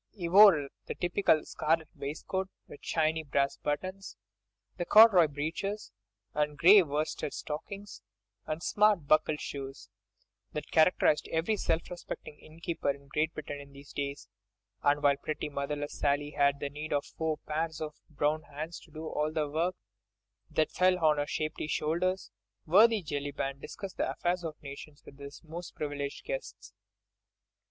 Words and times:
He 0.15 0.27
wore 0.27 0.69
the 0.87 0.95
typical 0.95 1.45
scarlet 1.45 1.89
waistcoat, 1.93 2.49
with 2.67 2.79
shiny 2.81 3.21
brass 3.21 3.57
buttons, 3.57 4.17
the 4.77 4.83
corduroy 4.83 5.27
breeches, 5.27 5.91
the 6.33 6.55
grey 6.57 6.81
worsted 6.81 7.33
stockings 7.35 8.01
and 8.47 8.63
smart 8.63 9.05
buckled 9.05 9.39
shoes, 9.39 9.89
that 10.53 10.71
characterised 10.71 11.27
every 11.27 11.55
self 11.55 11.83
respecting 11.91 12.39
innkeeper 12.39 12.89
in 12.89 13.09
Great 13.09 13.31
Britain 13.35 13.59
in 13.59 13.73
these 13.73 13.93
days—and 13.93 15.03
while 15.03 15.17
pretty, 15.17 15.49
motherless 15.49 15.99
Sally 15.99 16.31
had 16.31 16.59
need 16.61 16.93
of 16.93 17.05
four 17.05 17.37
pairs 17.37 17.79
of 17.79 17.93
brown 18.09 18.41
hands 18.41 18.79
to 18.79 18.89
do 18.91 19.05
all 19.05 19.31
the 19.31 19.47
work 19.47 19.75
that 20.49 20.71
fell 20.71 20.97
on 20.97 21.19
her 21.19 21.27
shapely 21.27 21.67
shoulders, 21.67 22.31
worthy 22.65 23.03
Jellyband 23.03 23.61
discussed 23.61 23.97
the 23.97 24.09
affairs 24.09 24.43
of 24.43 24.55
nations 24.63 25.03
with 25.05 25.19
his 25.19 25.43
most 25.43 25.75
privileged 25.75 26.23
guests. 26.23 26.73